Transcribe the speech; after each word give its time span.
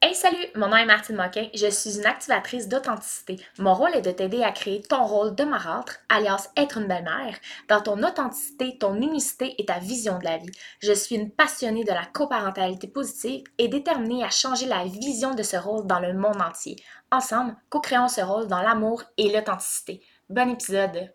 Hey 0.00 0.14
salut, 0.14 0.46
mon 0.54 0.68
nom 0.68 0.76
est 0.76 0.86
Martine 0.86 1.16
Moquin, 1.16 1.48
je 1.52 1.66
suis 1.66 1.98
une 1.98 2.06
activatrice 2.06 2.68
d'authenticité. 2.68 3.36
Mon 3.58 3.74
rôle 3.74 3.96
est 3.96 4.00
de 4.00 4.12
t'aider 4.12 4.44
à 4.44 4.52
créer 4.52 4.80
ton 4.80 5.04
rôle 5.04 5.34
de 5.34 5.42
marâtre, 5.42 5.96
alias 6.08 6.50
être 6.56 6.78
une 6.78 6.86
belle-mère, 6.86 7.36
dans 7.68 7.80
ton 7.80 8.00
authenticité, 8.04 8.78
ton 8.78 8.94
unicité 8.94 9.56
et 9.58 9.66
ta 9.66 9.80
vision 9.80 10.20
de 10.20 10.24
la 10.24 10.36
vie. 10.36 10.52
Je 10.78 10.92
suis 10.92 11.16
une 11.16 11.32
passionnée 11.32 11.82
de 11.82 11.90
la 11.90 12.06
coparentalité 12.06 12.86
positive 12.86 13.42
et 13.58 13.66
déterminée 13.66 14.22
à 14.22 14.30
changer 14.30 14.66
la 14.66 14.84
vision 14.84 15.34
de 15.34 15.42
ce 15.42 15.56
rôle 15.56 15.88
dans 15.88 15.98
le 15.98 16.12
monde 16.12 16.40
entier. 16.40 16.76
Ensemble, 17.10 17.56
co-créons 17.68 18.06
ce 18.06 18.20
rôle 18.20 18.46
dans 18.46 18.62
l'amour 18.62 19.02
et 19.16 19.32
l'authenticité. 19.32 20.00
Bon 20.30 20.48
épisode! 20.48 21.10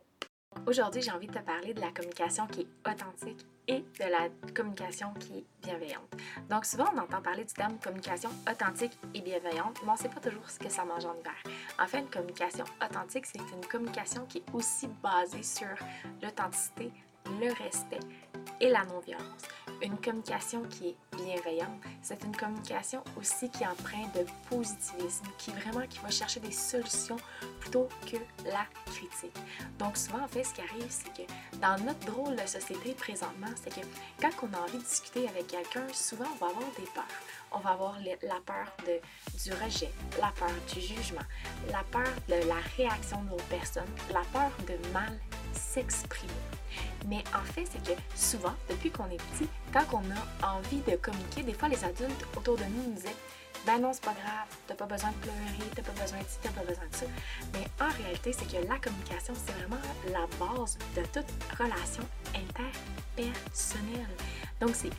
Aujourd'hui, 0.65 1.01
j'ai 1.01 1.11
envie 1.11 1.27
de 1.27 1.33
te 1.33 1.39
parler 1.39 1.73
de 1.73 1.81
la 1.81 1.91
communication 1.91 2.47
qui 2.47 2.61
est 2.61 2.89
authentique 2.89 3.45
et 3.67 3.79
de 3.79 4.09
la 4.09 4.29
communication 4.53 5.13
qui 5.13 5.39
est 5.39 5.45
bienveillante. 5.61 6.09
Donc 6.49 6.65
souvent, 6.65 6.85
on 6.93 6.97
entend 6.97 7.21
parler 7.21 7.45
du 7.45 7.53
terme 7.53 7.77
communication 7.79 8.29
authentique 8.49 8.97
et 9.13 9.21
bienveillante, 9.21 9.79
mais 9.83 9.89
on 9.89 9.93
ne 9.93 9.97
sait 9.97 10.09
pas 10.09 10.19
toujours 10.19 10.49
ce 10.49 10.59
que 10.59 10.69
ça 10.69 10.85
mange 10.85 11.05
en 11.05 11.15
hiver. 11.15 11.33
En 11.79 11.87
fait, 11.87 11.99
une 11.99 12.09
communication 12.09 12.65
authentique, 12.83 13.25
c'est 13.25 13.39
une 13.39 13.65
communication 13.69 14.25
qui 14.25 14.39
est 14.39 14.53
aussi 14.53 14.87
basée 15.01 15.43
sur 15.43 15.67
l'authenticité, 16.21 16.91
le 17.25 17.51
respect 17.63 17.99
et 18.59 18.69
la 18.69 18.85
non-violence. 18.85 19.43
Une 19.83 19.97
communication 19.97 20.63
qui 20.69 20.87
est 20.87 20.95
bienveillante, 21.17 21.81
c'est 22.01 22.23
une 22.23 22.33
communication 22.33 23.03
aussi 23.19 23.49
qui 23.49 23.67
empreinte 23.67 24.15
de 24.15 24.25
positivisme, 24.49 25.25
qui 25.37 25.51
vraiment 25.51 25.85
qui 25.87 25.99
va 25.99 26.09
chercher 26.09 26.39
des 26.39 26.53
solutions 26.53 27.17
plutôt 27.59 27.89
que 28.09 28.15
la 28.45 28.65
critique. 28.85 29.35
Donc 29.79 29.97
souvent 29.97 30.23
en 30.23 30.27
fait 30.29 30.45
ce 30.45 30.53
qui 30.53 30.61
arrive 30.61 30.87
c'est 30.87 31.11
que 31.13 31.29
dans 31.59 31.77
notre 31.83 31.99
drôle 32.05 32.37
de 32.37 32.47
société 32.47 32.93
présentement, 32.93 33.49
c'est 33.61 33.75
que 33.75 33.85
quand 34.21 34.31
on 34.43 34.57
a 34.57 34.61
envie 34.61 34.77
de 34.77 34.83
discuter 34.83 35.27
avec 35.27 35.47
quelqu'un, 35.47 35.85
souvent 35.91 36.27
on 36.33 36.45
va 36.45 36.51
avoir 36.51 36.71
des 36.77 36.87
peurs. 36.95 37.03
On 37.51 37.59
va 37.59 37.71
avoir 37.71 37.97
la 37.99 38.39
peur 38.45 38.71
de, 38.87 39.01
du 39.43 39.51
rejet, 39.51 39.91
la 40.17 40.31
peur 40.31 40.49
du 40.73 40.79
jugement, 40.79 41.27
la 41.71 41.83
peur 41.91 42.07
de 42.29 42.47
la 42.47 42.61
réaction 42.77 43.21
de 43.23 43.31
l'autre 43.31 43.45
personne, 43.49 43.89
la 44.13 44.21
peur 44.31 44.51
de 44.65 44.93
mal 44.93 45.19
s'exprimer. 45.71 46.33
Mais 47.07 47.23
en 47.33 47.43
fait, 47.53 47.65
c'est 47.71 47.83
que 47.83 47.99
souvent, 48.15 48.53
depuis 48.69 48.91
qu'on 48.91 49.09
est 49.09 49.21
petit, 49.31 49.47
quand 49.71 49.85
on 49.93 50.45
a 50.45 50.55
envie 50.55 50.81
de 50.81 50.95
communiquer, 50.95 51.43
des 51.43 51.53
fois 51.53 51.69
les 51.69 51.83
adultes 51.83 52.25
autour 52.35 52.57
de 52.57 52.63
nous 52.63 52.89
nous 52.89 52.95
disaient 52.95 53.15
ben 53.65 53.79
non, 53.79 53.93
c'est 53.93 54.03
pas 54.03 54.13
grave, 54.13 54.47
t'as 54.67 54.75
pas 54.75 54.85
besoin 54.85 55.11
de 55.11 55.15
pleurer, 55.15 55.69
t'as 55.73 55.83
pas 55.83 56.01
besoin 56.01 56.19
de 56.19 56.23
ci, 56.25 56.37
t'as 56.41 56.49
pas 56.49 56.63
besoin 56.63 56.85
de 56.85 56.95
ça. 56.95 57.05
Mais 57.53 57.65
en 57.79 57.89
réalité, 58.03 58.33
c'est 58.33 58.45
que 58.45 58.67
la 58.67 58.77
communication, 58.77 59.33
c'est 59.35 59.53
vraiment 59.53 59.79
la 60.11 60.27
base 60.37 60.77
de 60.97 61.01
toute 61.13 61.31
relation 61.57 62.03
interpersonnelle. 62.35 64.07
Donc, 64.59 64.71
c'est 64.73 64.89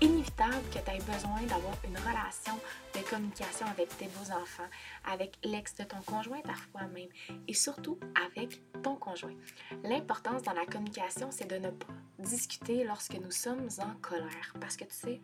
inévitable 0.00 0.62
que 0.72 0.78
tu 0.78 0.90
aies 0.90 1.12
besoin 1.12 1.42
d'avoir 1.42 1.74
une 1.84 1.96
relation 1.96 2.58
de 2.94 3.00
communication 3.08 3.66
avec 3.66 3.88
tes 3.96 4.06
beaux-enfants, 4.06 4.68
avec 5.10 5.38
l'ex 5.44 5.74
de 5.76 5.84
ton 5.84 6.00
conjoint 6.06 6.40
parfois 6.42 6.82
même, 6.88 7.08
et 7.46 7.54
surtout 7.54 7.98
avec 8.26 8.60
ton 8.82 8.96
conjoint. 8.96 9.34
L'importance 9.82 10.42
dans 10.42 10.52
la 10.52 10.66
communication, 10.66 11.28
c'est 11.30 11.48
de 11.48 11.56
ne 11.56 11.70
pas 11.70 11.92
discuter 12.18 12.84
lorsque 12.84 13.14
nous 13.14 13.30
sommes 13.30 13.68
en 13.78 13.94
colère. 14.00 14.54
Parce 14.60 14.76
que 14.76 14.84
tu 14.84 14.94
sais, 14.94 15.20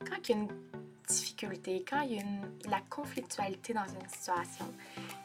quand 0.00 0.28
il 0.28 0.30
y 0.30 0.34
a 0.34 0.36
une 0.42 0.48
difficulté, 1.06 1.84
quand 1.88 2.02
il 2.02 2.14
y 2.14 2.18
a 2.18 2.22
une, 2.22 2.50
la 2.68 2.80
conflictualité 2.90 3.72
dans 3.72 3.86
une 3.86 4.08
situation 4.08 4.66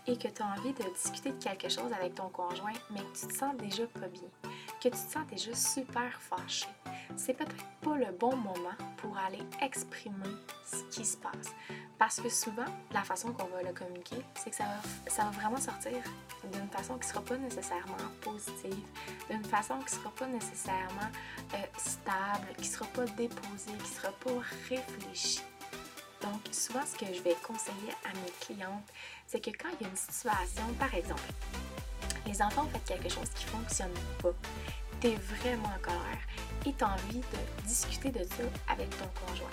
et 0.08 0.18
que 0.18 0.28
tu 0.28 0.42
as 0.42 0.48
envie 0.58 0.74
de 0.74 0.94
discuter 0.94 1.32
de 1.32 1.44
quelque 1.44 1.70
chose 1.70 1.92
avec 1.94 2.16
ton 2.16 2.30
conjoint, 2.30 2.74
mais 2.92 3.02
que 3.02 3.20
tu 3.20 3.28
te 3.28 3.34
sens 3.34 3.56
déjà 3.58 3.86
pas 3.88 4.08
bien, 4.08 4.30
que 4.82 4.90
tu 4.90 4.92
te 4.92 4.96
sens 4.96 5.26
déjà 5.28 5.54
super 5.54 6.22
fâché, 6.22 6.68
c'est 7.18 7.34
peut-être 7.34 7.56
pas 7.82 7.96
le 7.96 8.12
bon 8.20 8.36
moment 8.36 8.76
pour 8.98 9.18
aller 9.18 9.42
exprimer 9.62 10.30
ce 10.66 10.84
qui 10.96 11.06
se 11.06 11.18
passe. 11.18 11.54
Parce 11.98 12.20
que 12.20 12.30
souvent, 12.30 12.66
la 12.92 13.04
façon 13.04 13.32
qu'on 13.34 13.48
va 13.48 13.62
le 13.64 13.74
communiquer, 13.74 14.18
c'est 14.36 14.50
que 14.50 14.56
ça 14.56 14.64
va, 14.66 15.10
ça 15.10 15.24
va 15.24 15.30
vraiment 15.32 15.58
sortir 15.58 16.04
d'une 16.52 16.70
façon 16.70 16.96
qui 16.96 17.08
ne 17.08 17.14
sera 17.14 17.22
pas 17.22 17.38
nécessairement 17.38 17.98
positive, 18.22 18.86
d'une 19.30 19.44
façon 19.46 19.78
qui 19.80 19.96
ne 19.96 20.00
sera 20.02 20.10
pas 20.12 20.28
nécessairement 20.28 21.12
euh, 21.54 21.58
stable, 21.78 22.48
qui 22.58 22.70
ne 22.70 22.74
sera 22.74 22.86
pas 22.88 23.06
déposée, 23.06 23.72
qui 23.84 23.92
ne 23.92 23.96
sera 23.96 24.12
pas 24.12 24.32
réfléchie. 24.70 25.44
Donc, 26.22 26.42
souvent, 26.52 26.86
ce 26.86 26.98
que 26.98 27.14
je 27.14 27.22
vais 27.22 27.36
conseiller 27.46 27.94
à 28.06 28.14
mes 28.14 28.32
clientes, 28.40 28.90
c'est 29.28 29.40
que 29.40 29.52
quand 29.52 29.70
il 29.80 29.84
y 29.84 29.86
a 29.86 29.90
une 29.90 29.96
situation, 29.96 30.64
par 30.80 30.94
exemple, 30.94 31.22
les 32.26 32.42
enfants 32.42 32.64
ont 32.64 32.80
fait 32.80 32.96
quelque 32.96 33.10
chose 33.10 33.30
qui 33.36 33.46
ne 33.46 33.50
fonctionne 33.52 33.94
pas, 34.22 34.34
tu 35.02 35.08
es 35.08 35.16
vraiment 35.16 35.68
en 35.68 35.82
colère 35.82 36.24
et 36.66 36.74
tu 36.74 36.84
envie 36.84 37.20
de 37.20 37.68
discuter 37.68 38.10
de 38.10 38.24
ça 38.24 38.44
avec 38.70 38.90
ton 38.92 39.08
conjoint. 39.26 39.50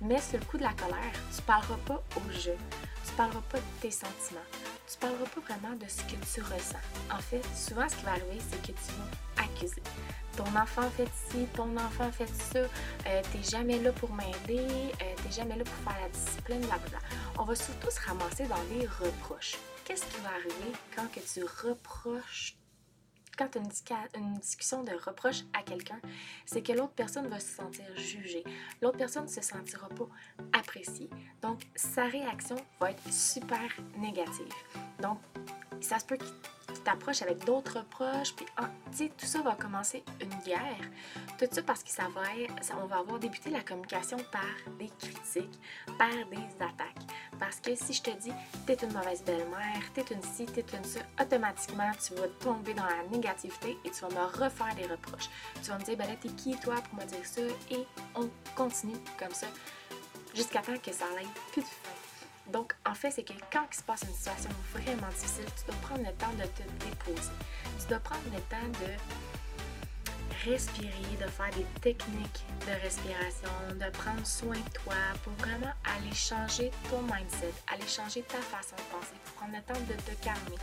Mais 0.00 0.20
sur 0.20 0.38
le 0.38 0.44
coup 0.44 0.58
de 0.58 0.62
la 0.62 0.72
colère, 0.72 1.12
tu 1.34 1.40
ne 1.40 1.46
parleras 1.46 1.78
pas 1.86 2.02
au 2.16 2.30
jeu, 2.32 2.56
tu 3.04 3.12
ne 3.12 3.16
parleras 3.16 3.42
pas 3.50 3.58
de 3.58 3.64
tes 3.80 3.90
sentiments, 3.90 4.40
tu 4.86 4.96
ne 4.96 5.00
parleras 5.00 5.30
pas 5.30 5.40
vraiment 5.40 5.76
de 5.76 5.88
ce 5.88 6.02
que 6.02 6.16
tu 6.32 6.42
ressens. 6.42 6.84
En 7.10 7.18
fait, 7.18 7.42
souvent, 7.54 7.88
ce 7.88 7.96
qui 7.96 8.04
va 8.04 8.12
arriver, 8.12 8.38
c'est 8.50 8.60
que 8.60 8.72
tu 8.78 8.92
vas 8.92 9.44
accuser. 9.44 9.82
Ton 10.36 10.44
enfant 10.54 10.90
fait 10.90 11.08
ci, 11.30 11.46
ton 11.54 11.74
enfant 11.78 12.12
fait 12.12 12.28
ça, 12.28 12.58
euh, 12.58 13.22
t'es 13.32 13.42
jamais 13.42 13.78
là 13.78 13.90
pour 13.92 14.12
m'aider, 14.12 14.60
euh, 14.60 15.14
t'es 15.22 15.32
jamais 15.32 15.56
là 15.56 15.64
pour 15.64 15.92
faire 15.92 16.02
la 16.02 16.08
discipline, 16.10 16.60
blablabla. 16.60 16.98
On 17.38 17.44
va 17.44 17.54
surtout 17.54 17.90
se 17.90 18.00
ramasser 18.00 18.44
dans 18.44 18.62
les 18.70 18.86
reproches. 18.86 19.56
Qu'est-ce 19.84 20.04
qui 20.04 20.20
va 20.20 20.30
arriver 20.30 20.72
quand 20.94 21.10
que 21.10 21.20
tu 21.20 21.42
reproches 21.42 22.54
quand 23.36 23.48
tu 23.48 23.58
as 23.58 24.18
une, 24.18 24.34
discussion 24.34 24.82
de 24.82 24.92
reproche 24.92 25.42
à 25.52 25.62
quelqu'un, 25.62 26.00
c'est 26.44 26.62
que 26.62 26.72
l'autre 26.72 26.92
personne 26.94 27.26
va 27.28 27.40
se 27.40 27.54
sentir 27.54 27.84
jugée. 27.96 28.44
L'autre 28.80 28.98
personne 28.98 29.24
ne 29.24 29.30
se 29.30 29.40
sentira 29.40 29.88
pas 29.88 30.08
appréciée. 30.52 31.10
Donc, 31.42 31.62
sa 31.74 32.04
réaction 32.04 32.56
va 32.80 32.90
être 32.90 33.12
super 33.12 33.70
négative. 33.98 34.52
Donc, 35.00 35.18
ça 35.80 35.98
se 35.98 36.04
peut 36.04 36.16
qu'il 36.16 36.82
t'approche 36.84 37.22
avec 37.22 37.44
d'autres 37.44 37.84
proches, 37.88 38.34
puis 38.34 38.46
ah, 38.56 38.70
tout 38.92 39.26
ça 39.26 39.42
va 39.42 39.54
commencer 39.54 40.04
une 40.20 40.34
guerre. 40.44 40.90
Tout 41.38 41.46
ça 41.50 41.62
parce 41.62 41.82
que 41.82 41.90
ça 41.90 42.08
on 42.82 42.86
va 42.86 42.98
avoir 42.98 43.18
débuté 43.18 43.50
la 43.50 43.62
communication 43.62 44.18
par 44.30 44.74
des 44.78 44.90
critiques, 44.98 45.60
par 45.98 46.10
des 46.30 46.64
attaques. 46.64 47.05
Parce 47.38 47.56
que 47.56 47.74
si 47.74 47.92
je 47.92 48.02
te 48.02 48.10
dis, 48.10 48.32
t'es 48.66 48.74
une 48.74 48.92
mauvaise 48.92 49.22
belle-mère, 49.22 49.82
t'es 49.94 50.04
une 50.10 50.22
ci, 50.22 50.46
t'es 50.46 50.64
une 50.76 50.84
ça, 50.84 51.00
automatiquement, 51.20 51.90
tu 51.92 52.14
vas 52.14 52.28
tomber 52.40 52.74
dans 52.74 52.84
la 52.84 53.02
négativité 53.10 53.76
et 53.84 53.90
tu 53.90 54.00
vas 54.00 54.08
me 54.08 54.26
refaire 54.26 54.74
des 54.74 54.86
reproches. 54.86 55.28
Tu 55.62 55.70
vas 55.70 55.78
me 55.78 55.84
dire, 55.84 55.96
ben 55.96 56.08
là, 56.08 56.14
t'es 56.20 56.28
qui 56.30 56.56
toi 56.58 56.76
pour 56.76 56.98
me 57.00 57.06
dire 57.06 57.24
ça? 57.24 57.42
Et 57.70 57.86
on 58.14 58.28
continue 58.54 58.96
comme 59.18 59.32
ça 59.32 59.46
jusqu'à 60.34 60.60
temps 60.60 60.76
que 60.78 60.92
ça 60.92 61.06
n'aille 61.14 61.26
plus 61.52 61.62
de 61.62 61.66
fin. 61.66 62.52
Donc, 62.52 62.74
en 62.86 62.94
fait, 62.94 63.10
c'est 63.10 63.24
que 63.24 63.32
quand 63.50 63.64
il 63.70 63.76
se 63.76 63.82
passe 63.82 64.02
une 64.02 64.14
situation 64.14 64.50
vraiment 64.72 65.08
difficile, 65.08 65.46
tu 65.56 65.64
dois 65.66 65.80
prendre 65.82 66.02
le 66.04 66.12
temps 66.14 66.32
de 66.38 66.44
te 66.44 66.62
déposer. 66.84 67.32
Tu 67.80 67.86
dois 67.88 67.98
prendre 67.98 68.22
le 68.32 68.40
temps 68.42 68.68
de 68.80 68.92
respirer, 70.46 71.16
de 71.20 71.28
faire 71.28 71.50
des 71.56 71.66
techniques 71.80 72.44
de 72.66 72.72
respiration, 72.82 73.50
de 73.74 73.90
prendre 73.90 74.24
soin 74.26 74.56
de 74.56 74.70
toi 74.72 74.94
pour 75.22 75.32
vraiment 75.34 75.72
aller 75.84 76.14
changer 76.14 76.70
ton 76.90 77.02
mindset, 77.02 77.52
aller 77.72 77.86
changer 77.86 78.22
ta 78.22 78.38
façon 78.38 78.76
de 78.76 78.96
penser, 78.96 79.14
pour 79.24 79.34
prendre 79.34 79.54
le 79.54 79.62
temps 79.62 79.80
de 79.80 79.94
te 79.94 80.24
calmer, 80.24 80.58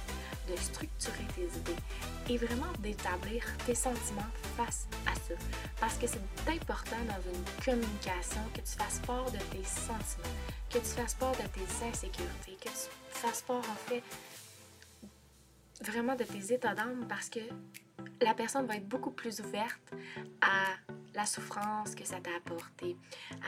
de 0.49 0.55
structurer 0.55 1.25
tes 1.35 1.57
idées 1.57 1.81
et 2.29 2.37
vraiment 2.37 2.71
d'établir 2.79 3.43
tes 3.65 3.75
sentiments 3.75 4.31
face 4.57 4.87
à 5.05 5.15
ça. 5.15 5.35
Parce 5.79 5.95
que 5.95 6.07
c'est 6.07 6.51
important 6.51 7.03
dans 7.07 7.21
une 7.31 7.63
communication 7.63 8.41
que 8.53 8.61
tu 8.61 8.77
fasses 8.77 9.01
part 9.05 9.29
de 9.31 9.37
tes 9.51 9.63
sentiments, 9.63 10.35
que 10.69 10.79
tu 10.79 10.85
fasses 10.85 11.15
part 11.15 11.33
de 11.33 11.47
tes 11.47 11.85
insécurités, 11.85 12.57
que 12.61 12.69
tu 12.69 12.89
fasses 13.09 13.41
part 13.41 13.57
en 13.57 13.89
fait 13.89 14.03
vraiment 15.83 16.15
de 16.15 16.23
tes 16.23 16.53
états 16.53 16.73
d'âme 16.73 17.05
parce 17.07 17.29
que 17.29 17.39
la 18.21 18.33
personne 18.33 18.65
va 18.65 18.75
être 18.75 18.87
beaucoup 18.87 19.11
plus 19.11 19.39
ouverte 19.41 19.93
à 20.41 20.75
la 21.13 21.25
souffrance 21.25 21.93
que 21.93 22.05
ça 22.05 22.19
t'a 22.19 22.35
apporté, 22.35 22.97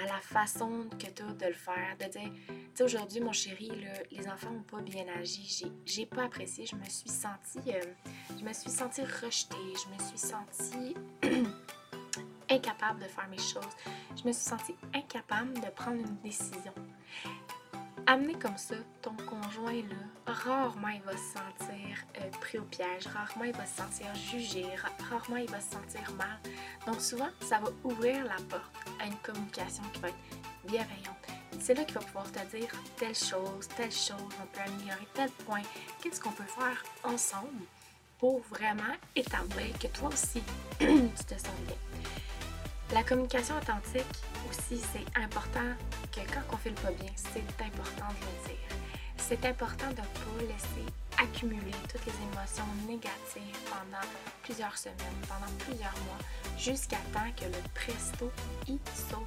à 0.02 0.06
la 0.06 0.20
façon 0.20 0.88
que 1.00 1.08
tu 1.08 1.24
as 1.24 1.34
de 1.34 1.46
le 1.48 1.54
faire, 1.54 1.98
de 2.00 2.06
dire, 2.06 2.32
tu 2.48 2.54
sais, 2.76 2.84
aujourd'hui, 2.84 3.22
mon 3.22 3.32
chéri, 3.32 3.72
les 4.12 4.28
enfants 4.28 4.52
n'ont 4.52 4.62
pas 4.62 4.82
bien 4.82 5.06
agi, 5.20 5.66
j'ai 5.86 6.06
pas 6.06 6.26
apprécié, 6.26 6.66
je 6.66 6.76
me 6.76 6.86
suis 6.86 7.10
sentie, 7.10 7.60
euh, 7.74 7.82
je 8.38 8.44
me 8.44 8.54
suis 8.54 8.70
sentie 8.70 9.02
rejetée, 9.02 9.56
je 9.58 9.94
me 9.94 10.08
suis 10.08 10.18
sentie 10.18 10.96
incapable 12.50 13.02
de 13.02 13.08
faire 13.08 13.28
mes 13.30 13.38
choses, 13.38 13.74
je 14.16 14.28
me 14.28 14.32
suis 14.32 14.46
sentie 14.46 14.76
incapable 14.94 15.54
de 15.56 15.70
prendre 15.76 16.02
une 16.02 16.18
décision. 16.18 16.74
Amener 18.08 18.36
comme 18.36 18.58
ça 18.58 18.76
ton 19.02 19.16
conjoint 19.26 19.82
là, 19.82 20.32
rarement 20.32 20.90
il 20.90 21.02
va 21.02 21.14
se 21.14 21.34
sentir 21.34 21.98
euh, 22.20 22.30
pris 22.40 22.60
au 22.60 22.64
piège, 22.64 23.08
rarement 23.08 23.46
il 23.46 23.54
va 23.54 23.66
se 23.66 23.78
sentir 23.78 24.14
jugé, 24.14 24.64
rarement 25.10 25.38
il 25.38 25.50
va 25.50 25.60
se 25.60 25.72
sentir 25.72 26.12
mal. 26.16 26.38
Donc 26.86 27.02
souvent, 27.02 27.30
ça 27.42 27.58
va 27.60 27.70
ouvrir 27.84 28.24
la 28.26 28.36
porte 28.48 28.76
à 29.02 29.08
une 29.08 29.18
communication 29.24 29.82
qui 29.92 30.02
va 30.02 30.10
être 30.10 30.16
bienveillante. 30.68 31.16
C'est 31.60 31.74
là 31.74 31.84
qu'il 31.84 31.96
va 31.96 32.02
pouvoir 32.02 32.32
te 32.32 32.46
dire 32.56 32.70
telle 32.98 33.16
chose, 33.16 33.68
telle 33.76 33.92
chose, 33.92 34.16
on 34.40 34.46
peut 34.54 34.62
améliorer 34.64 35.08
tel 35.16 35.32
point, 35.46 35.64
qu'est-ce 36.02 36.22
qu'on 36.22 36.32
peut 36.32 36.44
faire 36.44 36.84
ensemble 37.04 37.64
pour 38.20 38.42
vraiment 38.42 38.84
établir 39.16 39.78
que 39.80 39.88
toi 39.88 40.10
aussi, 40.10 40.44
tu 40.80 41.26
te 41.26 41.34
sens 41.34 41.50
bien? 41.66 41.76
La 42.94 43.02
communication 43.02 43.58
authentique 43.58 44.06
aussi, 44.58 44.82
c'est 44.94 45.22
important 45.22 45.74
que 46.12 46.22
quand 46.34 46.42
on 46.52 46.58
ne 46.58 46.76
le 46.76 46.82
pas 46.82 46.92
bien, 46.92 47.12
c'est 47.16 47.64
important 47.64 48.08
de 48.08 48.26
le 48.26 48.48
dire. 48.48 48.78
C'est 49.18 49.46
important 49.46 49.88
de 49.90 50.02
ne 50.02 50.06
pas 50.06 50.54
laisser 50.54 50.86
accumuler 51.18 51.72
toutes 51.90 52.06
les 52.06 52.14
émotions 52.32 52.66
négatives 52.88 53.58
pendant 53.70 54.06
plusieurs 54.44 54.78
semaines, 54.78 55.22
pendant 55.28 55.52
plusieurs 55.60 55.96
mois, 56.06 56.20
jusqu'à 56.58 56.98
temps 57.14 57.32
que 57.36 57.46
le 57.46 57.62
presto 57.74 58.32
y 58.68 58.78
saute. 58.94 59.26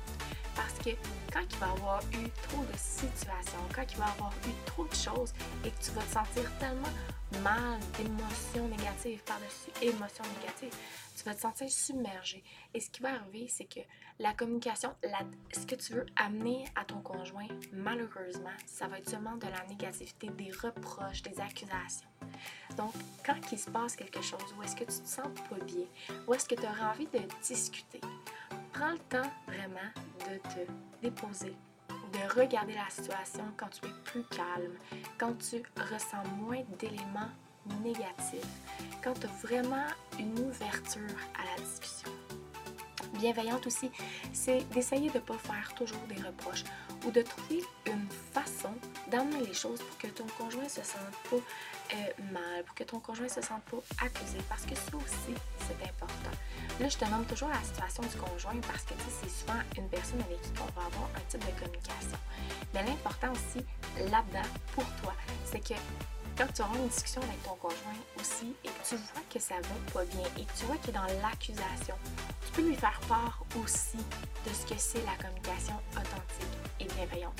Parce 0.54 0.74
que 0.84 0.90
quand 1.32 1.44
il 1.50 1.58
va 1.58 1.70
avoir 1.70 2.02
eu 2.12 2.28
trop 2.48 2.64
de 2.64 2.76
situations, 2.76 3.64
quand 3.74 3.84
il 3.90 3.98
va 3.98 4.06
avoir 4.06 4.32
eu 4.46 4.52
trop 4.66 4.84
de 4.84 4.94
choses 4.94 5.32
et 5.64 5.70
que 5.70 5.84
tu 5.84 5.90
vas 5.92 6.02
te 6.02 6.12
sentir 6.12 6.50
tellement 6.58 7.42
mal 7.42 7.78
d'émotions 7.96 8.68
négatives 8.68 9.22
par-dessus 9.24 9.70
émotions 9.82 10.24
négatives, 10.40 10.76
tu 11.18 11.24
vas 11.24 11.34
te 11.34 11.40
sentir 11.40 11.68
submergé. 11.68 12.44
Et 12.72 12.80
ce 12.80 12.90
qui 12.90 13.02
va 13.02 13.14
arriver, 13.14 13.48
c'est 13.48 13.64
que 13.64 13.80
la 14.20 14.32
communication, 14.34 14.94
ce 15.52 15.66
que 15.66 15.74
tu 15.74 15.94
veux 15.94 16.06
amener 16.16 16.64
à 16.76 16.84
ton 16.84 17.00
conjoint, 17.00 17.48
malheureusement, 17.72 18.54
ça 18.66 18.86
va 18.86 18.98
être 18.98 19.10
seulement 19.10 19.36
de 19.36 19.46
la 19.46 19.66
négativité, 19.66 20.28
des 20.28 20.52
reproches, 20.52 21.22
des 21.22 21.40
accusations. 21.40 22.08
Donc, 22.76 22.92
quand 23.26 23.40
il 23.50 23.58
se 23.58 23.70
passe 23.70 23.96
quelque 23.96 24.22
chose, 24.22 24.54
où 24.56 24.62
est-ce 24.62 24.76
que 24.76 24.84
tu 24.84 25.00
te 25.00 25.08
sens 25.08 25.28
pas 25.50 25.64
bien, 25.64 25.86
où 26.26 26.34
est-ce 26.34 26.48
que 26.48 26.54
tu 26.54 26.62
auras 26.62 26.92
envie 26.92 27.06
de 27.06 27.20
discuter, 27.42 28.00
prends 28.72 28.92
le 28.92 28.98
temps 28.98 29.30
vraiment 29.46 29.90
de 30.20 30.36
te 30.36 30.70
déposer, 31.02 31.56
de 31.88 32.38
regarder 32.38 32.74
la 32.74 32.88
situation 32.90 33.44
quand 33.56 33.68
tu 33.68 33.86
es 33.86 33.92
plus 34.04 34.24
calme, 34.24 34.76
quand 35.18 35.34
tu 35.38 35.62
ressens 35.76 36.24
moins 36.36 36.62
d'éléments 36.78 37.30
négatifs, 37.82 38.46
quand 39.02 39.14
tu 39.14 39.26
as 39.26 39.46
vraiment 39.46 39.86
une 40.18 40.38
ouverture 40.40 41.16
à 41.38 41.44
la 41.44 41.64
discussion. 41.64 42.10
Bienveillante 43.14 43.66
aussi, 43.66 43.90
c'est 44.32 44.68
d'essayer 44.70 45.08
de 45.08 45.14
ne 45.14 45.22
pas 45.22 45.38
faire 45.38 45.72
toujours 45.74 46.02
des 46.08 46.22
reproches 46.22 46.64
ou 47.06 47.10
de 47.10 47.22
trouver 47.22 47.62
une 47.86 48.06
façon 48.32 48.72
d'amener 49.10 49.46
les 49.46 49.54
choses 49.54 49.80
pour 49.80 49.98
que 49.98 50.08
ton 50.08 50.26
conjoint 50.36 50.68
se 50.68 50.82
sente 50.82 51.16
pas 51.30 51.36
euh, 51.36 52.32
mal, 52.32 52.64
pour 52.64 52.74
que 52.74 52.84
ton 52.84 53.00
conjoint 53.00 53.28
se 53.28 53.40
sente 53.40 53.62
pas 53.62 53.78
accusé, 54.04 54.38
parce 54.48 54.64
que 54.66 54.74
ça 54.74 54.96
aussi, 54.96 55.34
c'est 55.66 55.88
important. 55.88 56.30
Là, 56.80 56.88
je 56.88 56.96
te 56.96 57.04
nomme 57.06 57.24
toujours 57.24 57.48
la 57.48 57.62
situation 57.62 58.02
du 58.02 58.16
conjoint 58.16 58.60
parce 58.66 58.82
que 58.84 58.94
c'est 59.20 59.30
souvent 59.30 59.58
une 59.76 59.88
personne 59.88 60.20
avec 60.20 60.40
qui 60.42 60.50
on 60.60 60.80
va 60.80 60.86
avoir 60.86 61.08
un 61.16 61.20
type 61.28 61.40
de 61.40 61.60
communication. 61.60 62.18
Mais 62.74 62.84
l'important 62.84 63.32
aussi 63.32 63.64
là-dedans, 64.10 64.48
pour 64.74 64.84
toi, 65.02 65.14
c'est 65.44 65.60
que 65.60 65.74
quand 66.38 66.46
tu 66.54 66.62
auras 66.62 66.76
une 66.76 66.86
discussion 66.86 67.20
avec 67.22 67.42
ton 67.42 67.56
conjoint 67.56 67.98
aussi 68.20 68.54
et 68.64 68.68
que 68.68 68.88
tu 68.88 68.94
vois 68.94 69.22
que 69.28 69.40
ça 69.40 69.56
va 69.56 69.92
pas 69.92 70.04
bien 70.04 70.26
et 70.38 70.44
que 70.44 70.52
tu 70.56 70.64
vois 70.66 70.76
qu'il 70.76 70.94
dans 70.94 71.02
l'accusation, 71.20 71.96
tu 72.46 72.52
peux 72.52 72.62
lui 72.62 72.76
faire 72.76 73.00
part 73.08 73.42
aussi 73.60 73.98
de 73.98 74.52
ce 74.52 74.72
que 74.72 74.78
c'est 74.78 75.04
la 75.04 75.16
communication 75.16 75.74
authentique 75.92 76.58
et 76.78 76.84
bienveillante. 76.84 77.34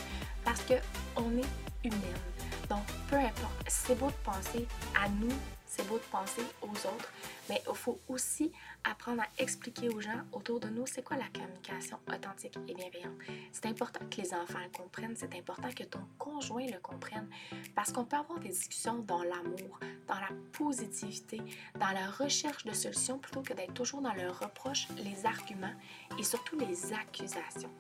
Parce 0.45 0.63
qu'on 0.63 1.31
est 1.39 1.85
humaine. 1.85 2.38
Donc, 2.69 2.85
peu 3.09 3.17
importe, 3.17 3.65
c'est 3.67 3.99
beau 3.99 4.09
de 4.09 4.25
penser 4.25 4.67
à 4.95 5.09
nous 5.09 5.33
c'est 5.69 5.87
beau 5.87 5.99
de 5.99 6.05
penser 6.11 6.43
aux 6.63 6.71
autres, 6.71 7.13
mais 7.49 7.63
il 7.69 7.75
faut 7.75 8.01
aussi 8.09 8.51
apprendre 8.85 9.23
à 9.23 9.43
expliquer 9.43 9.89
aux 9.89 10.01
gens 10.01 10.23
autour 10.33 10.61
de 10.61 10.69
nous 10.69 10.87
c'est 10.87 11.05
quoi 11.05 11.17
la 11.17 11.29
communication 11.29 11.99
authentique 12.09 12.59
et 12.67 12.75
bienveillante. 12.75 13.19
C'est 13.53 13.67
important 13.67 14.01
que 14.11 14.23
les 14.23 14.33
enfants 14.33 14.59
le 14.59 14.77
comprennent, 14.77 15.15
c'est 15.15 15.35
important 15.35 15.69
que 15.71 15.85
ton 15.85 16.01
conjoint 16.19 16.67
le 16.67 16.81
comprenne, 16.81 17.29
parce 17.75 17.93
qu'on 17.93 18.05
peut 18.05 18.17
avoir 18.17 18.41
des 18.41 18.49
discussions 18.49 18.99
dans 19.01 19.23
l'amour, 19.23 19.79
dans 20.07 20.19
la 20.19 20.31
positivité, 20.53 21.41
dans 21.79 21.91
la 21.91 22.11
recherche 22.11 22.65
de 22.65 22.73
solutions 22.73 23.19
plutôt 23.19 23.43
que 23.43 23.53
d'être 23.53 23.75
toujours 23.75 24.01
dans 24.01 24.15
le 24.15 24.31
reproche, 24.31 24.89
les 24.97 25.27
arguments 25.27 25.75
et 26.19 26.23
surtout 26.23 26.59
les 26.59 26.93
accusations 26.95 27.71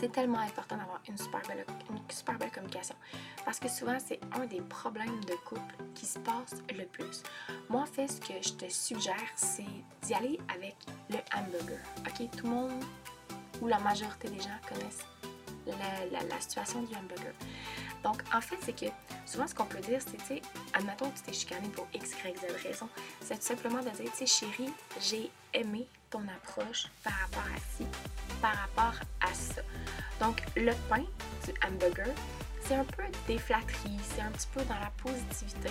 c'est 0.00 0.10
tellement 0.10 0.38
important 0.38 0.78
d'avoir 0.78 1.00
une 1.06 1.18
super, 1.18 1.42
belle, 1.46 1.64
super 2.08 2.38
communication. 2.52 2.94
Parce 3.44 3.60
que 3.60 3.68
souvent, 3.68 3.98
c'est 3.98 4.18
un 4.32 4.46
des 4.46 4.62
problèmes 4.62 5.22
de 5.26 5.34
couple 5.44 5.74
qui 5.94 6.06
se 6.06 6.18
passe 6.18 6.62
le 6.74 6.86
plus. 6.86 7.22
Moi, 7.68 7.82
en 7.82 7.86
fait, 7.86 8.08
ce 8.08 8.20
que 8.20 8.32
je 8.42 8.54
te 8.54 8.70
suggère, 8.70 9.14
c'est 9.36 9.62
d'y 10.02 10.14
aller 10.14 10.40
avec 10.54 10.74
le 11.10 11.18
hamburger. 11.36 11.80
OK? 12.06 12.30
Tout 12.34 12.44
le 12.44 12.50
monde 12.50 12.84
ou 13.60 13.68
la 13.68 13.78
majorité 13.80 14.28
des 14.30 14.40
gens 14.40 14.58
connaissent 14.66 15.04
la, 15.66 16.40
situation 16.40 16.82
du 16.82 16.94
hamburger. 16.96 17.34
Donc, 18.02 18.22
en 18.34 18.40
fait, 18.40 18.56
c'est 18.62 18.72
que 18.72 18.90
souvent, 19.26 19.46
ce 19.46 19.54
qu'on 19.54 19.66
peut 19.66 19.80
dire, 19.80 20.00
c'est, 20.00 20.40
tu 20.40 20.42
admettons 20.72 21.10
que 21.10 21.16
tu 21.18 21.22
t'es 21.24 21.32
chicané 21.34 21.68
pour 21.68 21.86
X, 21.92 22.12
Y, 22.24 22.38
Z 22.38 22.66
raison, 22.66 22.88
c'est 23.20 23.36
tout 23.36 23.44
simplement 23.46 23.80
de 23.80 23.90
dire, 23.90 24.10
tu 24.16 24.26
sais, 24.26 24.26
chérie, 24.26 24.72
j'ai 24.98 25.30
aimé 25.52 25.86
ton 26.08 26.22
approche 26.28 26.86
par 27.04 27.12
rapport 27.12 27.44
à 27.54 27.58
ci, 27.76 27.86
par 28.40 28.54
rapport 28.54 28.98
à 29.20 29.34
ça. 29.34 29.49
Donc, 30.20 30.42
le 30.56 30.72
pain 30.88 31.04
du 31.44 31.52
hamburger, 31.66 32.14
c'est 32.66 32.74
un 32.74 32.84
peu 32.84 33.02
des 33.26 33.38
flatteries, 33.38 33.98
c'est 34.14 34.22
un 34.22 34.30
petit 34.30 34.48
peu 34.52 34.62
dans 34.64 34.78
la 34.78 34.92
positivité. 35.02 35.70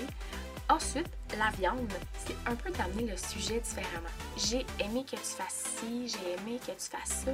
Ensuite, 0.67 1.09
la 1.37 1.49
viande, 1.51 1.91
c'est 2.25 2.35
un 2.45 2.55
peu 2.55 2.71
d'amener 2.71 3.11
le 3.11 3.17
sujet 3.17 3.59
différemment. 3.59 4.09
J'ai 4.37 4.65
aimé 4.79 5.05
que 5.05 5.15
tu 5.15 5.23
fasses 5.37 5.63
ci, 5.79 6.07
j'ai 6.07 6.33
aimé 6.33 6.59
que 6.59 6.71
tu 6.71 6.89
fasses 6.89 7.25
ça, 7.25 7.31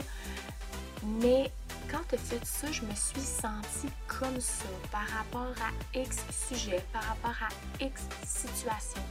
mais 1.03 1.51
quand 1.89 2.01
tu 2.09 2.15
as 2.15 2.17
fait 2.17 2.45
ça, 2.45 2.71
je 2.71 2.81
me 2.81 2.93
suis 2.95 3.21
sentie 3.21 3.91
comme 4.07 4.39
ça 4.39 4.65
par 4.91 5.07
rapport 5.07 5.53
à 5.61 5.97
X 5.97 6.17
sujet, 6.49 6.83
par 6.91 7.03
rapport 7.03 7.35
à 7.41 7.83
X 7.83 8.03
situation. 8.25 9.01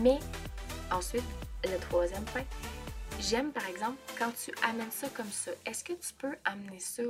Mais 0.00 0.18
ensuite, 0.90 1.24
le 1.64 1.78
troisième 1.78 2.24
point, 2.24 2.44
j'aime 3.20 3.52
par 3.52 3.66
exemple 3.66 3.96
quand 4.18 4.32
tu 4.32 4.52
amènes 4.68 4.90
ça 4.90 5.08
comme 5.08 5.30
ça. 5.30 5.50
Est-ce 5.66 5.84
que 5.84 5.92
tu 5.92 6.12
peux 6.18 6.36
amener 6.44 6.80
ça 6.80 7.02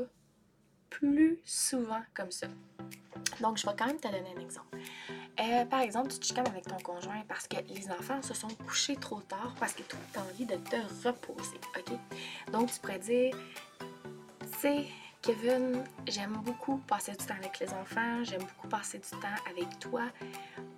plus 0.90 1.38
souvent 1.44 2.02
comme 2.14 2.30
ça? 2.30 2.46
Donc, 3.40 3.58
je 3.58 3.66
vais 3.66 3.74
quand 3.76 3.86
même 3.86 3.98
te 3.98 4.08
donner 4.08 4.34
un 4.36 4.40
exemple. 4.40 4.76
Euh, 5.40 5.64
par 5.64 5.80
exemple, 5.80 6.10
tu 6.10 6.18
te 6.18 6.26
chicanes 6.26 6.46
avec 6.46 6.64
ton 6.64 6.76
conjoint 6.76 7.22
parce 7.28 7.48
que 7.48 7.56
les 7.68 7.90
enfants 7.90 8.22
se 8.22 8.34
sont 8.34 8.48
couchés 8.66 8.96
trop 8.96 9.20
tard 9.20 9.54
parce 9.58 9.72
que 9.72 9.82
toi, 9.82 9.98
tu 10.12 10.18
as 10.18 10.22
envie 10.22 10.46
de 10.46 10.56
te 10.56 10.76
reposer, 11.06 11.58
OK? 11.76 12.52
Donc, 12.52 12.72
tu 12.72 12.80
pourrais 12.80 12.98
dire, 12.98 13.36
c'est 14.58 14.86
Kevin, 15.24 15.82
j'aime 16.06 16.36
beaucoup 16.44 16.76
passer 16.86 17.12
du 17.12 17.24
temps 17.24 17.34
avec 17.34 17.58
les 17.58 17.72
enfants, 17.72 18.22
j'aime 18.24 18.42
beaucoup 18.42 18.68
passer 18.68 18.98
du 18.98 19.08
temps 19.08 19.42
avec 19.50 19.78
toi, 19.78 20.02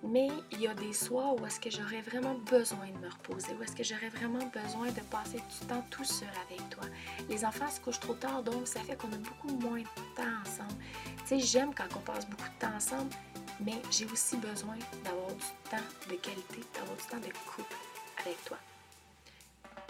mais 0.07 0.27
il 0.51 0.61
y 0.61 0.67
a 0.67 0.73
des 0.73 0.93
soirs 0.93 1.35
où 1.35 1.45
est-ce 1.45 1.59
que 1.59 1.69
j'aurais 1.69 2.01
vraiment 2.01 2.35
besoin 2.49 2.87
de 2.87 3.05
me 3.05 3.09
reposer, 3.09 3.53
où 3.59 3.63
est-ce 3.63 3.75
que 3.75 3.83
j'aurais 3.83 4.09
vraiment 4.09 4.45
besoin 4.47 4.87
de 4.87 5.01
passer 5.11 5.37
du 5.37 5.67
temps 5.67 5.85
tout 5.89 6.03
seul 6.03 6.29
avec 6.47 6.69
toi. 6.69 6.83
Les 7.29 7.43
enfants 7.45 7.69
se 7.69 7.79
couchent 7.79 7.99
trop 7.99 8.13
tard, 8.13 8.43
donc 8.43 8.67
ça 8.67 8.79
fait 8.81 8.95
qu'on 8.95 9.11
a 9.11 9.17
beaucoup 9.17 9.49
moins 9.49 9.79
de 9.79 10.15
temps 10.15 10.41
ensemble. 10.41 10.81
Tu 11.19 11.27
sais, 11.27 11.39
j'aime 11.39 11.73
quand 11.73 11.87
on 11.95 11.99
passe 11.99 12.27
beaucoup 12.27 12.49
de 12.49 12.59
temps 12.59 12.75
ensemble, 12.75 13.11
mais 13.59 13.81
j'ai 13.91 14.05
aussi 14.05 14.37
besoin 14.37 14.77
d'avoir 15.03 15.27
du 15.27 15.69
temps 15.69 15.77
de 16.09 16.15
qualité, 16.15 16.61
d'avoir 16.73 16.97
du 16.97 17.03
temps 17.03 17.17
de 17.17 17.33
couple 17.55 17.75
avec 18.19 18.43
toi 18.45 18.57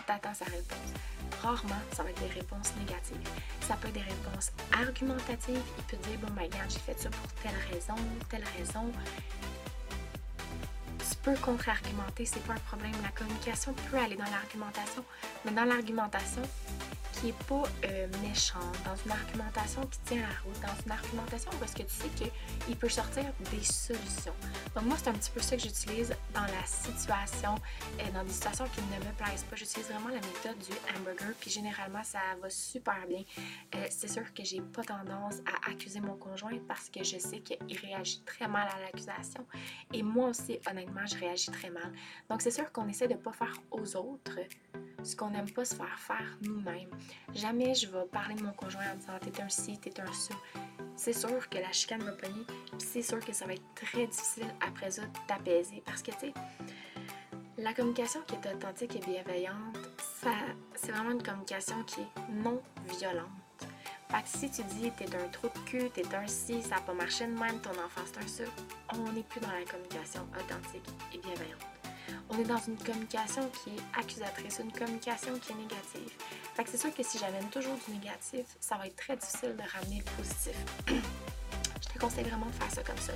t'attends 0.07 0.33
sa 0.33 0.45
réponse. 0.45 0.93
Rarement, 1.41 1.81
ça 1.91 2.01
va 2.01 2.09
être 2.09 2.21
des 2.21 2.33
réponses 2.33 2.73
négatives. 2.79 3.29
Ça 3.61 3.75
peut 3.75 3.89
être 3.89 3.93
des 3.93 3.99
réponses 3.99 4.51
argumentatives. 4.71 5.61
Il 5.77 5.83
peut 5.83 5.97
dire, 6.07 6.17
bon, 6.19 6.33
ben, 6.33 6.43
regarde, 6.43 6.71
j'ai 6.71 6.79
fait 6.79 6.97
ça 6.97 7.09
pour 7.09 7.27
telle 7.43 7.59
raison, 7.71 7.95
telle 8.29 8.45
raison. 8.57 8.89
Contre-argumenter, 11.35 12.25
c'est 12.25 12.43
pas 12.43 12.53
un 12.53 12.59
problème. 12.59 12.93
La 13.03 13.09
communication 13.09 13.73
peut 13.91 13.97
aller 13.97 14.15
dans 14.15 14.23
l'argumentation, 14.31 15.03
mais 15.43 15.51
dans 15.51 15.65
l'argumentation, 15.65 16.41
qui 17.13 17.27
n'est 17.27 17.33
pas 17.33 17.63
euh, 17.85 18.07
méchante, 18.23 18.63
dans 18.85 18.95
une 18.95 19.11
argumentation 19.11 19.81
qui 19.87 19.99
tient 20.05 20.21
la 20.21 20.35
route, 20.43 20.59
dans 20.61 20.83
une 20.85 20.91
argumentation 20.91 21.51
est-ce 21.63 21.75
que 21.75 21.83
tu 21.83 21.89
sais 21.89 22.31
qu'il 22.57 22.75
peut 22.75 22.89
sortir 22.89 23.23
des 23.51 23.63
solutions. 23.63 24.33
Donc 24.75 24.85
moi, 24.85 24.97
c'est 24.97 25.09
un 25.09 25.13
petit 25.13 25.31
peu 25.31 25.41
ça 25.41 25.55
que 25.55 25.61
j'utilise 25.61 26.13
dans 26.33 26.41
la 26.41 26.65
situation, 26.65 27.55
euh, 27.99 28.11
dans 28.13 28.23
des 28.23 28.31
situations 28.31 28.65
qui 28.73 28.81
ne 28.81 28.97
me 29.05 29.13
plaisent 29.15 29.43
pas. 29.43 29.55
J'utilise 29.55 29.87
vraiment 29.89 30.09
la 30.09 30.15
méthode 30.15 30.57
du 30.59 30.73
hamburger, 30.95 31.33
puis 31.39 31.49
généralement, 31.49 32.03
ça 32.03 32.19
va 32.41 32.49
super 32.49 33.05
bien. 33.07 33.23
Euh, 33.75 33.85
c'est 33.89 34.09
sûr 34.09 34.33
que 34.33 34.43
j'ai 34.43 34.61
pas 34.61 34.83
tendance 34.83 35.35
à 35.45 35.71
accuser 35.71 35.99
mon 35.99 36.15
conjoint 36.15 36.57
parce 36.67 36.89
que 36.89 37.03
je 37.03 37.17
sais 37.17 37.39
qu'il 37.39 37.77
réagit 37.79 38.21
très 38.25 38.47
mal 38.47 38.67
à 38.75 38.79
l'accusation. 38.79 39.45
Et 39.93 40.03
moi 40.03 40.29
aussi, 40.29 40.59
honnêtement, 40.69 41.05
je 41.05 41.17
réagis 41.17 41.51
très 41.51 41.69
mal. 41.69 41.91
Donc 42.29 42.41
c'est 42.41 42.51
sûr 42.51 42.71
qu'on 42.71 42.87
essaie 42.87 43.07
de 43.07 43.15
pas 43.15 43.33
faire 43.33 43.53
aux 43.71 43.95
autres 43.95 44.39
ce 45.03 45.15
qu'on 45.15 45.29
n'aime 45.29 45.49
pas 45.49 45.65
se 45.65 45.75
faire 45.75 45.99
faire 45.99 46.37
nous-mêmes. 46.41 46.89
Jamais 47.33 47.75
je 47.75 47.87
vais 47.87 48.05
parler 48.11 48.35
de 48.35 48.43
mon 48.43 48.53
conjoint 48.53 48.83
en 48.93 48.95
disant 48.95 49.13
t'es 49.21 49.41
un 49.41 49.49
ci, 49.49 49.77
t'es 49.77 49.99
un 49.99 50.11
ça. 50.11 50.33
C'est 50.95 51.13
sûr 51.13 51.47
que 51.49 51.57
la 51.57 51.71
chicane 51.71 52.01
va 52.01 52.11
pogner, 52.11 52.45
puis 52.45 52.87
c'est 52.91 53.01
sûr 53.01 53.19
que 53.19 53.33
ça 53.33 53.45
va 53.45 53.53
être 53.53 53.75
très 53.75 54.07
difficile 54.07 54.47
après 54.65 54.91
ça 54.91 55.03
d'apaiser 55.27 55.83
parce 55.85 56.01
que 56.01 56.11
tu 56.11 56.19
sais, 56.19 56.33
la 57.57 57.73
communication 57.73 58.21
qui 58.27 58.35
est 58.35 58.53
authentique 58.53 58.95
et 58.95 58.99
bienveillante, 58.99 59.77
ça, 60.21 60.31
c'est 60.75 60.91
vraiment 60.91 61.11
une 61.11 61.23
communication 61.23 61.81
qui 61.83 62.01
est 62.01 62.43
non 62.43 62.61
violente. 62.99 63.27
Fait 64.09 64.23
que 64.23 64.29
si 64.29 64.49
tu 64.49 64.63
dis 64.63 64.91
t'es 64.91 65.15
un 65.15 65.27
trou 65.29 65.47
de 65.47 65.69
cul, 65.69 65.89
t'es 65.89 66.15
un 66.15 66.27
ci, 66.27 66.61
ça 66.61 66.75
n'a 66.75 66.81
pas 66.81 66.93
marché 66.93 67.25
de 67.25 67.37
même, 67.37 67.59
ton 67.61 67.71
enfant 67.71 68.01
c'est 68.05 68.23
un 68.23 68.27
ça, 68.27 68.43
on 68.93 69.11
n'est 69.11 69.23
plus 69.23 69.41
dans 69.41 69.51
la 69.51 69.65
communication 69.65 70.21
authentique 70.33 70.87
et 71.13 71.17
bienveillante. 71.17 71.76
On 72.37 72.41
est 72.41 72.43
dans 72.43 72.61
une 72.67 72.77
communication 72.77 73.49
qui 73.49 73.71
est 73.71 73.99
accusatrice, 73.99 74.59
une 74.59 74.71
communication 74.71 75.39
qui 75.39 75.53
est 75.53 75.55
négative. 75.55 76.11
Fait 76.53 76.63
que 76.63 76.69
c'est 76.69 76.77
sûr 76.77 76.93
que 76.93 77.01
si 77.01 77.17
j'amène 77.17 77.49
toujours 77.49 77.75
du 77.87 77.93
négatif, 77.95 78.45
ça 78.59 78.77
va 78.77 78.85
être 78.85 78.95
très 78.95 79.17
difficile 79.17 79.55
de 79.55 79.63
ramener 79.63 80.03
le 80.05 80.21
positif. 80.21 80.53
Je 81.81 81.87
te 81.87 81.97
conseille 81.97 82.25
vraiment 82.25 82.45
de 82.45 82.51
faire 82.51 82.69
ça 82.71 82.83
comme 82.83 82.97
ça. 82.97 83.13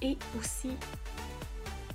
Et 0.00 0.16
aussi, 0.38 0.70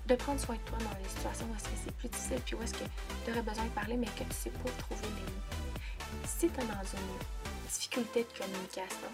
de 0.05 0.15
prendre 0.15 0.39
soin 0.39 0.55
de 0.55 0.61
toi 0.61 0.77
dans 0.77 0.95
les 1.01 1.09
situations 1.09 1.47
où 1.51 1.55
est-ce 1.55 1.63
que 1.63 1.75
c'est 1.85 1.95
plus 1.95 2.09
difficile, 2.09 2.41
puis 2.45 2.53
où 2.53 2.61
est-ce 2.61 2.73
que 2.73 2.85
tu 3.25 3.31
aurais 3.31 3.41
besoin 3.41 3.65
de 3.65 3.69
parler, 3.69 3.97
mais 3.97 4.07
que 4.07 4.23
tu 4.23 4.33
sais 4.33 4.51
pas 4.51 4.69
trouver 4.77 5.07
les 5.07 5.23
mots. 5.23 6.27
Si 6.27 6.49
tu 6.49 6.59
es 6.59 6.65
dans 6.65 6.83
une 6.83 7.67
difficulté 7.67 8.27
de 8.31 8.37
communication, 8.37 9.09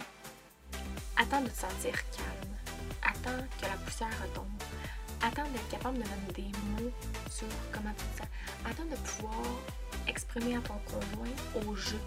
attends 1.15 1.41
de 1.41 1.47
te 1.47 1.57
sentir 1.57 1.93
calme. 2.11 2.55
Attends 3.01 3.45
que 3.61 3.65
la 3.65 3.77
poussière 3.85 4.09
retombe. 4.21 4.64
Attends 5.25 5.49
d'être 5.49 5.69
capable 5.69 5.97
de 5.97 6.03
donner 6.03 6.33
des 6.35 6.83
mots 6.83 6.91
sur 7.31 7.47
comment 7.71 7.91
tu 7.97 8.05
te. 8.21 8.69
Attends 8.69 8.85
de 8.85 8.95
pouvoir 8.95 9.33
exprimer 10.07 10.55
à 10.55 10.59
ton 10.59 10.75
conjoint 10.85 11.65
au 11.67 11.75
jeu 11.75 11.99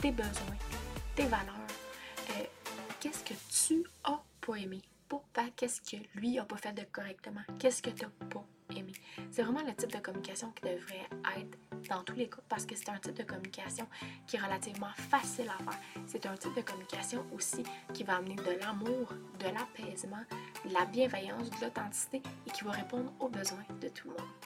tes 0.00 0.10
besoins, 0.10 0.56
tes 1.14 1.26
valeurs. 1.26 1.54
Euh, 2.30 2.42
qu'est-ce 2.98 3.22
que 3.22 3.34
tu 3.48 3.86
as 4.02 4.20
pas 4.40 4.56
aimé? 4.56 4.82
Pas 5.08 5.44
qu'est-ce 5.54 5.80
que 5.80 6.02
lui 6.18 6.40
a 6.40 6.44
pas 6.44 6.56
fait 6.56 6.72
de 6.72 6.82
correctement? 6.90 7.42
Qu'est-ce 7.60 7.82
que 7.82 7.90
tu 7.90 8.02
n'as 8.02 8.26
pas 8.28 8.44
aimé? 8.74 8.92
C'est 9.30 9.42
vraiment 9.42 9.62
le 9.62 9.72
type 9.72 9.92
de 9.92 9.98
communication 9.98 10.50
qui 10.50 10.62
devrait 10.62 11.08
être 11.38 11.56
dans 11.88 12.02
tous 12.02 12.14
les 12.14 12.28
cas 12.28 12.38
parce 12.48 12.66
que 12.66 12.74
c'est 12.76 12.88
un 12.88 12.98
type 12.98 13.14
de 13.14 13.22
communication 13.22 13.86
qui 14.26 14.36
est 14.36 14.40
relativement 14.40 14.92
facile 15.10 15.48
à 15.48 15.62
faire. 15.62 15.78
C'est 16.06 16.26
un 16.26 16.36
type 16.36 16.54
de 16.56 16.62
communication 16.62 17.24
aussi 17.34 17.62
qui 17.92 18.04
va 18.04 18.16
amener 18.16 18.36
de 18.36 18.58
l'amour, 18.60 19.12
de 19.38 19.46
l'apaisement, 19.46 20.24
de 20.64 20.72
la 20.72 20.84
bienveillance, 20.86 21.50
de 21.50 21.64
l'authenticité 21.64 22.22
et 22.46 22.50
qui 22.50 22.64
va 22.64 22.72
répondre 22.72 23.12
aux 23.20 23.28
besoins 23.28 23.64
de 23.80 23.88
tout 23.88 24.08
le 24.08 24.14
monde. 24.14 24.45